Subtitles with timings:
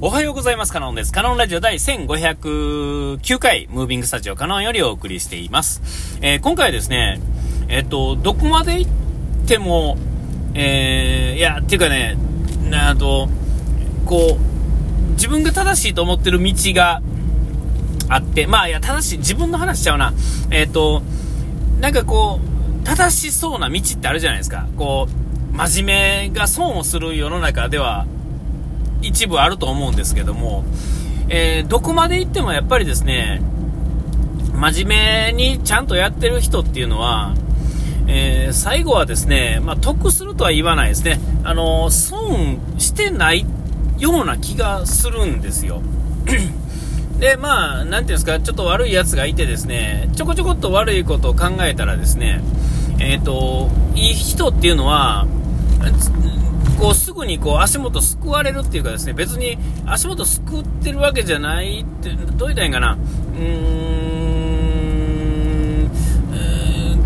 [0.00, 0.72] おはようございます。
[0.72, 1.12] カノンです。
[1.12, 6.18] カノンラジオ第1509回、ムービングスタジオカノンよりお送りしています。
[6.20, 7.20] えー今回はですね、
[7.68, 8.90] えっと、どこまで行っ
[9.46, 9.96] ても、
[10.54, 12.18] えーいや、っていうかね、
[12.68, 13.28] なあと、
[14.04, 17.00] こう、自分が正しいと思ってる道が
[18.08, 20.12] あって、まあ、いや、正しい、自分の話しちゃうな。
[20.50, 21.02] えっと、
[21.80, 22.40] なんかこ
[22.82, 24.66] う、正しそうな道ってあるじゃないですか。
[24.76, 28.06] こう、真面目が損をする世の中では、
[29.06, 30.64] 一部あると思うんですけども、
[31.28, 33.40] えーどこまで行ってもやっぱりですね、
[34.54, 37.34] 真面目にちゃんとやってる人っていうのは、
[38.06, 41.18] えー最後はですね、まあ、得するとは言わないですね。
[41.42, 43.46] あの、損してない
[43.98, 45.82] ような気がするんですよ。
[47.18, 52.42] で、まあ、なんていうんですか、ちょっと悪いやつがいてですね、ちょこちょこっと悪いことを考えたらですね、
[52.98, 55.26] えっ、と、いい人っていうのは、
[56.78, 63.46] こうすぐにこう足元すくわれるっていうかですね、別に足元すくってるわけじゃないって、どう言ったらいいかな、うー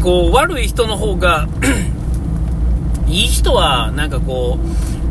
[0.01, 1.49] ん、こう悪い人の方が、
[3.09, 4.59] いい人はなんかこ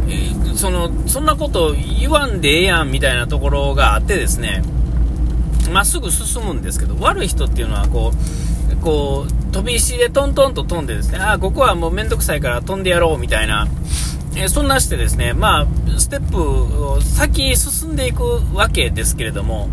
[0.07, 4.63] う、えーその、そんなこと言わんでええやんみたいなところがあってですね、
[5.71, 8.11] まっすぐ進むんですけど、悪い人っていうのはこ
[8.71, 13.67] う、こう、飛び石でトントンと飛んでですね、ああ、ここはもうめんどくさいから飛んでやろうみたいな、
[14.39, 19.67] えそんなしてですね、まあ、ステップを先進んでいくわけですけれども、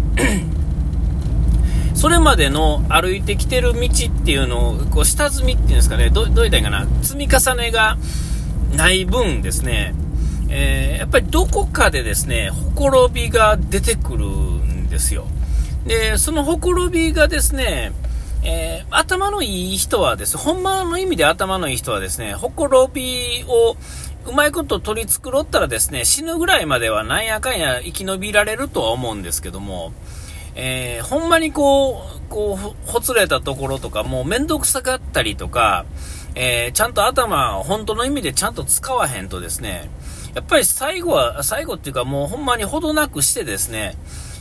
[1.94, 7.98] それまでの歩いてきてる道っていうのを、こう、下積みっていうんですかね、どどう言ったらいいかな、積み重ねが
[8.74, 9.94] ない分ですね、
[10.48, 15.26] えーやっぱりどこかでですね、ほころびが出てくるんですよ。
[15.86, 17.92] で、そのほころびがですね、
[18.42, 23.76] えー頭のいい人はですね、ほんまの意味で頭のいい人はですね、ほころびを
[24.27, 29.92] うまいこと取り繕ったらですね、死ぬぐらいまではなんやかんや生き延びられるとは思うんですけども、
[30.55, 35.84] えーほんまにこう、こう、ほつれたところとか、もうめんどくさかったりとか、
[36.34, 39.90] えーちゃんと頭、本当の意味でちゃんと使わへんとですね、
[40.34, 43.96] やっぱり最後は、最後っていうかもうほんまにほどなくしてですね、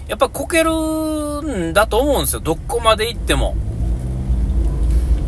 [0.07, 0.71] やっぱこける
[1.69, 3.55] んだと思うんですよ、どこまで行っても。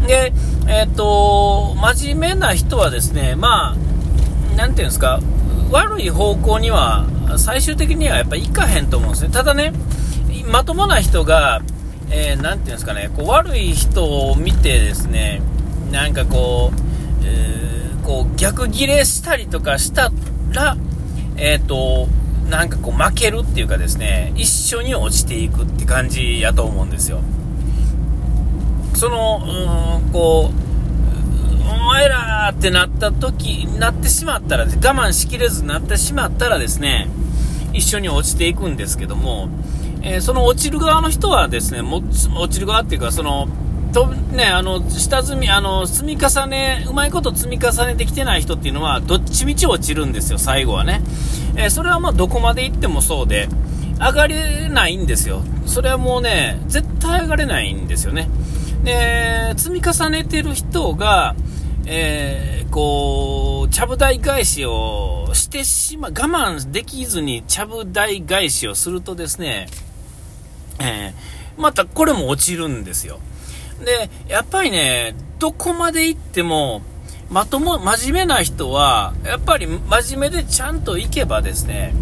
[0.08, 0.34] で、
[0.68, 3.85] えっ、と、真面目な人はですね、まあ、
[4.56, 5.20] なんていうんですか、
[5.72, 7.06] 悪い方向には、
[7.38, 9.32] 最終的にはやっぱ行かへんと思うんですね。
[9.32, 9.74] ただね、
[10.48, 11.62] まともな人が、
[12.10, 15.42] えーていうんですかね、こう悪い人を見てですね、
[15.92, 16.80] なんかこう、
[17.26, 20.12] えーこう逆ギレしたりとかした
[20.52, 20.78] ら、
[21.38, 22.08] えっ、と、
[22.50, 27.22] なんかこう負けるっていうかですね、一緒に落ちていくって感じやと思うんですよ。
[28.94, 30.75] その、うん、こう、
[31.76, 37.08] お前らってなった時、なってしまったら、我慢しきれずなってしまったらですね、
[37.74, 39.50] 一緒に落ちていくんですけども、
[40.02, 42.02] えーその落ちる側の人はですね、も
[42.38, 43.48] 落ちる側っていうか、その、
[43.94, 51.02] とね、あの、下積み、あの、積み重ね、うまいこと積み重ねてきてない人っていうのは、どっちみち落ちるんですよ、最後はね。
[51.56, 53.48] えーそれはまあ、どこまで行ってもそうで、
[54.00, 55.42] 上がれないんですよ。
[55.66, 58.30] それはもうね、絶対上がれないんですよね。
[58.84, 61.36] で、積み重ねてる人が、
[61.86, 69.68] えーこう、ちゃぶ台返しをしてしま、我慢できずにちゃぶ台返しをするとですね、
[70.80, 73.20] えーまたこれも落ちるんですよ。
[73.86, 76.82] で、やっぱりね、どこまで行っても、
[77.30, 81.94] まとも、真面目な人は、やっぱり真面目でちゃんと行けばですね、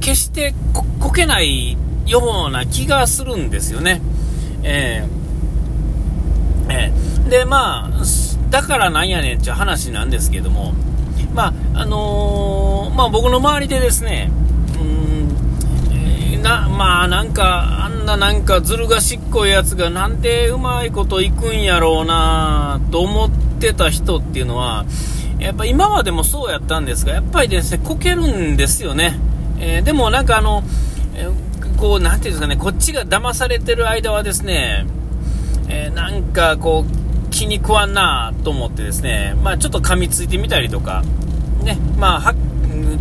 [0.00, 0.52] 決して
[1.00, 1.76] こけない
[2.06, 4.00] ような気がするんですよね。
[4.62, 8.04] えーえーで、まあ、
[8.50, 10.72] だからなんやねんっていう話なんですけども、
[11.34, 14.30] まあ、あのーまあ僕の周りでですね、
[14.80, 23.30] うん、な、まあなんか、あんななんかずる賢いやつがなんでうまいこといくんやろうなと思っ
[23.60, 24.86] てた人っていうのは、
[25.38, 29.18] やっぱ今までもそうやったんですが、やっぱりですね、こけるんですよね。
[29.58, 30.62] えーでもなんかあの、
[31.14, 34.86] えーこう、なんていうんですかね、こっちが騙されてる間はですね、
[35.68, 37.05] えーなんかこう
[37.36, 41.02] 気に食わんなと思ってですね、まあ、ちょっと噛みついてみたりとか、
[41.62, 42.34] ねまあ、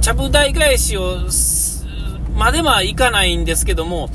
[0.02, 1.20] ちゃぶ台返しを
[2.36, 4.10] まではいかないんですけども、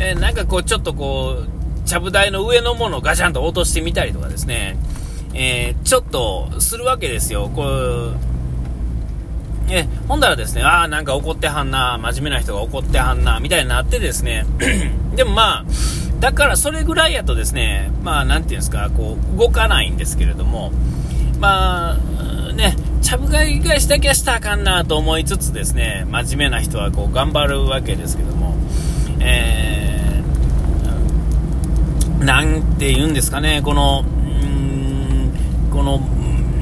[0.00, 4.76] えーなんかこうちょっとこうちゃぶ台の上のものをガチャンと落としてみたりとかですね、
[5.34, 7.48] えーちょっとするわけですよ。
[7.54, 8.16] こう
[9.68, 14.44] えほんだらですね、ああ、なんか怒ってはんな、真面目な人が怒ってはんな、みたいになってですね、
[15.14, 15.64] でもまあ、
[16.20, 20.70] だからそれぐらいやとですね、まあ、なんていうんですか、こう、動かないんですけれども、
[21.40, 28.54] まあ、ね、ちゃぶ台返しだけはしたらあかんなと思いつつですね、真面目な人はこう頑張るわけですけども、
[29.18, 34.04] えー、なんて言うんですかね、この、
[35.72, 35.98] この、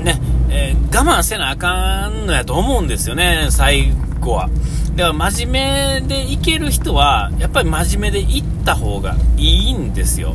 [0.05, 0.21] ね、
[0.51, 4.49] えー、我慢せなあかんのやと思うんですよね、最後は。
[4.97, 10.35] だから真面目でいける人は、やっぱり真面目でいった方がいいんですよ。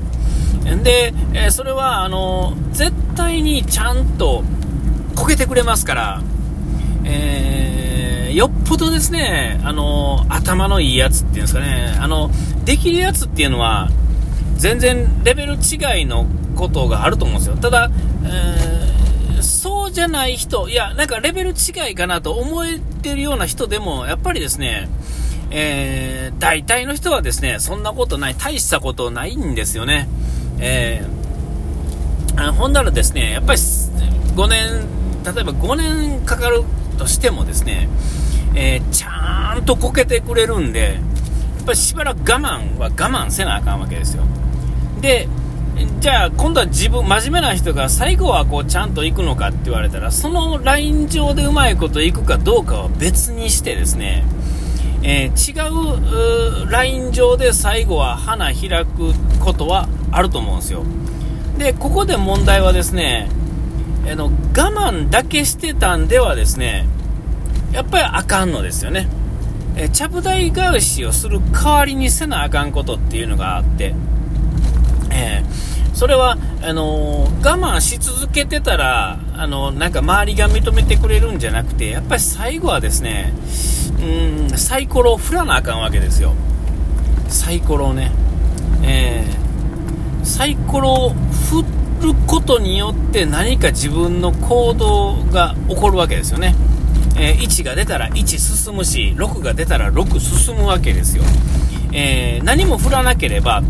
[0.84, 4.44] で、えー、それは、あの、絶対にちゃんと
[5.16, 6.22] こけてくれますから、
[7.04, 12.32] えー、よっぽどですね、あの、頭のいいやつっていうんですかね、あの、
[12.64, 13.90] できるやつっていうのは、
[14.56, 16.26] 全然レベル違いの
[16.56, 17.58] ことがあると思うんですよ。
[17.58, 17.90] ただ、
[18.24, 19.42] えー、
[19.84, 24.88] そうじゃない人、いや、なんかレベル違いかなと思えてるような人でも、やっぱりですね、
[25.52, 30.08] えー、大体の人はですね、そんなことない、大したことないんですよね。
[30.60, 34.88] えー、ほんならですね、やっぱり5年、
[35.26, 36.64] 例えば5年かかる
[36.98, 37.90] としてもですね、
[38.56, 40.94] えー、ちゃんとこけてくれるんで、
[41.58, 44.24] やっぱりしばらく我慢は我慢せなあかんわけですよ。
[45.02, 45.28] で、
[46.00, 54.24] じゃあ今度は自分、真面目な人が最後はこうちゃんと行くのかって言われたら、そのライン上でうまいこと行くかどうかは別にしてですね、
[55.02, 60.84] えー、違うライン上で最後は花開くことはあると思うんですよ。
[61.58, 63.30] で、ここで問題はですね、
[64.12, 66.86] あの我慢だけしてたんではですね、
[67.72, 69.08] やっぱりあかんのですよね。
[69.76, 73.96] えちゃぶ台返しをする代わりにせなあかんことっていうのがあって、
[75.14, 83.34] えー、それはあのー、我慢し続けてたら、あのー、なんか周りが認めてくれるんじゃなくて、やっぱり最後はですね、
[84.00, 86.34] うん、サイコロを振らなあかんわけですよ。
[87.28, 88.12] サイコロをね。
[88.84, 91.64] えー、サイコロを振
[92.06, 96.56] ることによって何か自分の行動が起こるわけですよね。
[97.18, 101.24] えー、1が出たら1進むし、6が出たら6進むわけですよ。
[101.92, 103.62] えー、何も振らなければ、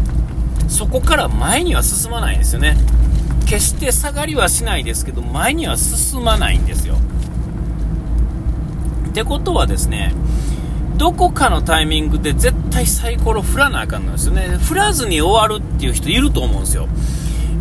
[0.67, 2.77] そこから前には進まないんですよね。
[3.45, 6.95] 決して下がりはしないですけど、前には進まないんですよ。
[9.09, 10.13] ってことはですね、
[10.97, 14.57] どこかのタイミングで絶対サイコロ振らなあかんのですよね。
[14.59, 16.87] 振らずに終わるっていう人いると思うんですよ。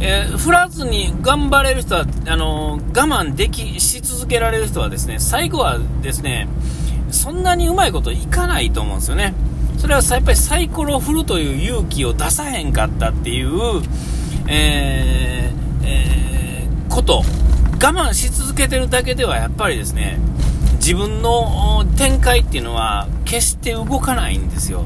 [0.00, 6.48] えー、振らずに頑張れる人は、あのー、我慢でき、し続けられる人はですね、最後はですね、
[7.10, 9.34] そんなにうまいこといかないと思うんですよね。
[9.78, 13.82] それはやっぱりサイコロを振るという勇気を出さへんかったっていう、
[14.48, 20.18] えー、えー、こと、我慢し続けてるだけではやっぱりですね、
[20.76, 24.84] 自分の展開っていうのは決して動かないんですよ。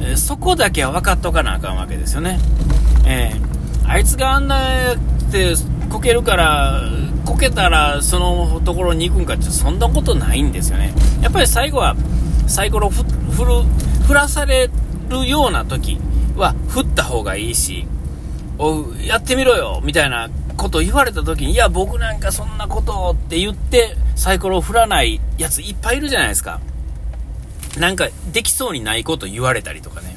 [0.00, 2.38] えー、そこだけは分かっとかなあかんわけですよね。
[3.06, 4.96] えー、あいつがあんなっ
[5.30, 5.54] て
[5.90, 6.82] こけるから、
[7.24, 10.92] こけたらそのところに行くんかってそんなことないんですよね。
[11.20, 11.96] やっぱり最後は
[12.46, 13.06] サイコロ振る、
[14.10, 14.68] 振らされ
[15.08, 15.96] るような時
[16.34, 17.86] は振った方がいいし、
[18.58, 26.60] おやってみろよみたいなことを言われた時に、いや、僕なんかそんなことって言って、サイコロを振らないやついっぱいいるじゃないですか。
[27.78, 30.16] なんか、できそうにないこと言われたりとかね。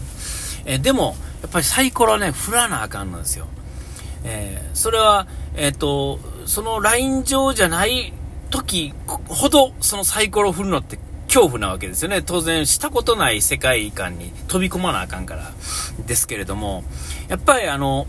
[0.66, 3.46] えでも、やっぱりサイコロね、振らなあかんのですよ。
[4.24, 8.12] えー、それは、えっ、ー、と、そのライン上じゃない
[8.50, 10.98] 時ほど、そのサイコロを振るのって
[11.34, 12.22] 恐怖なわけですよね。
[12.22, 15.52] 当然、したことない世界観に飛び込まなあかんから。
[16.06, 16.84] ですけれども、
[17.28, 18.06] やっぱりあの、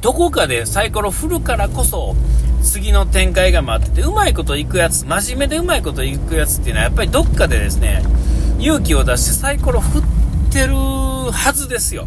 [0.00, 2.16] どこかでサイコロ振るからこそ、
[2.62, 8.02] 次の展開が待ってて、うまいこといくやつ、真面目でうまいこといくやつっていうのは、やっぱりどっかでですね、
[8.58, 10.02] 勇気を出してサイコロ振っ
[10.50, 12.06] てるはずですよ。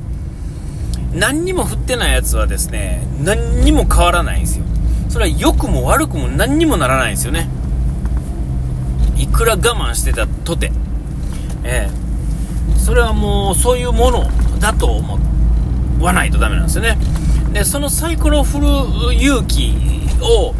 [1.13, 4.65] 何にも振ってないやつはですね、何にも変わらないんですよ。
[5.09, 7.47] それは良くも悪くも何にもならないんですよね。
[9.25, 10.71] いくら我慢してたとて。
[11.63, 12.05] ええ
[12.85, 14.29] それはもうそういうもの
[14.59, 15.19] だと思
[15.99, 16.97] わないとダメなんですよね。
[17.51, 18.67] で、そのサイコロを振る
[19.15, 19.73] 勇気
[20.21, 20.53] を、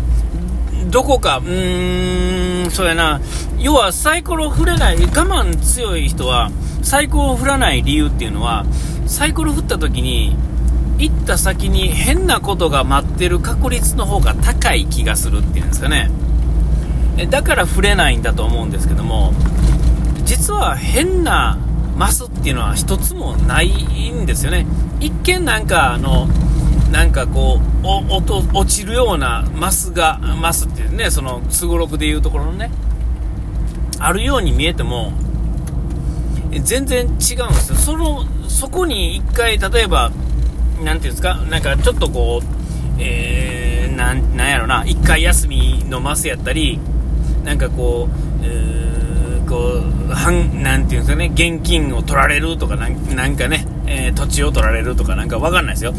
[0.89, 3.21] どこか、うーん、そうやな、
[3.59, 6.49] 要はサイコロ振れない、我慢強い人は、
[6.81, 8.65] サイコロを振らない理由っていうのは、
[9.05, 10.35] サイコロ振った時に、
[10.97, 16.09] 行った先に変なことが待ってる確率の方が高い気がするっていうんですかね。
[17.29, 19.33] だから振れないんだと思うんですけども、
[20.25, 21.57] 実は変な
[21.95, 24.65] マスっていうのは一つもないんですよね。
[24.99, 26.27] 一見なんかあの、
[26.91, 27.87] なんかこう、
[28.57, 32.71] 落ちるようなマスが、マスっていうね、その、すごろくでいうところのね、
[33.99, 35.13] あるように見えても、
[36.51, 37.75] 全然違うんですよ。
[37.75, 40.11] その、そこに一回、例えば、
[40.83, 42.45] なんていうんですか、なんかちょっとこう、
[42.99, 46.79] えー、なん、なんやろな、一回休みのマスやったり、
[47.45, 55.93] なんかこう、えー、こう、はん、なんていうんですかね、現金を取られるとかなんかね、えー、土地を取られるとかなんかわかんないですよ。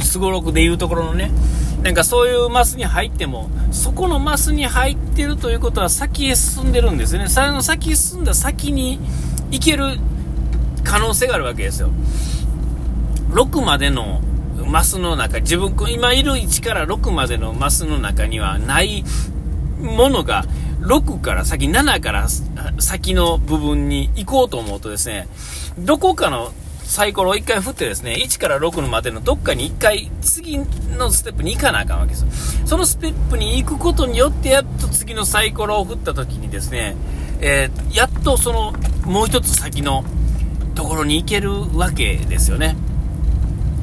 [0.00, 1.32] すごろくでいうところのね、
[1.82, 7.28] なんかそういうマスに入っても、そこのマスに入ってるということは先へ進んでるんですよね。
[7.28, 9.00] その先へ進んだ先に
[9.50, 9.98] 行ける
[10.84, 11.90] 可能性があるわけですよ。
[13.30, 14.20] 6までの
[14.66, 19.04] マスの中、自分、今いる1から6までのマスの中にはない
[19.80, 20.44] ものが、
[20.88, 22.28] 6から先、7から
[22.80, 25.28] 先の部分に行こうと思うとですね、
[25.78, 26.50] どこかの
[26.82, 30.58] サイコロを1回振ってですね、1から6のまでのどっかに1回次
[30.96, 32.66] のステップに行かなあかんわけです。
[32.66, 36.96] そのステップに行くことによって、やっと次のサイコロを振った時にですね、
[37.40, 38.72] えー、やっとその
[39.04, 40.04] もう一つ先の
[40.74, 42.76] ところに行けるわけですよね。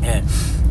[0.01, 0.64] えー、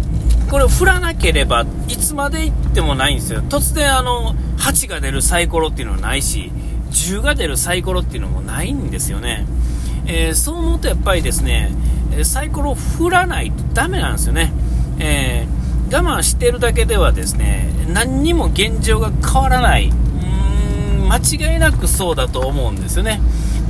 [0.51, 3.43] これを振らなければいつまで行ってもないんですよ。
[3.43, 6.51] 突然あの、8が出るサイコロっていうのはないし、
[6.91, 9.47] 10が出るサイコロっていうのもないんですよね。
[10.07, 11.73] えー、そう思うとやっぱりですね、
[12.23, 14.53] サイコロを振らないとダメなんですよね。
[14.99, 19.89] えー、我慢してるだけではですね、何にも現状が変わらない。
[19.89, 23.21] うーん、間違いなくそうだと思うんですよね。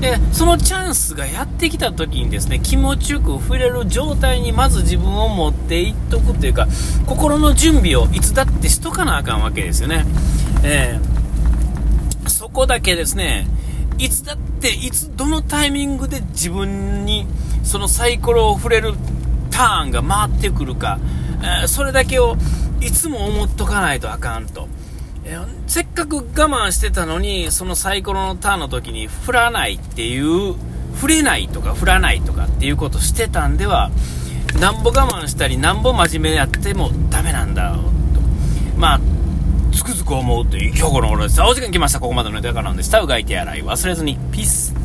[0.00, 6.68] で、そのチャンスがやってきた時にですね、気持ちよく触れる状態にまず自分を持っていっとくというか、
[7.06, 10.04] 心の準備をいつだってしとかなあかんわけですよね。
[10.62, 13.46] えー、そこだけですね、
[13.98, 17.26] いつだって、いつ、どのタイミングで自分に
[17.62, 18.94] そのサイコロを触れる
[19.50, 20.98] ターンが回ってくるか、
[21.42, 22.36] えー、それだけを
[22.80, 24.68] いつも思っとかないとあかんと。
[25.26, 30.54] えー、せっかく我慢してたのに、そのサイコロのターンの時に振らないっていう、
[30.94, 33.90] 振れないとか振らないとかっていうことしてたんでは、
[34.60, 37.90] なんぼ我慢したり、なんぼ真面目やってもダメなんだろうと。
[38.78, 39.00] まあ、
[39.72, 41.40] つくづく思うという今日この頃です。
[41.42, 42.00] お時間来ました。
[42.00, 44.18] ここまでのネタからなんで、下うがいて洗い忘れずに。
[44.30, 44.83] ピース。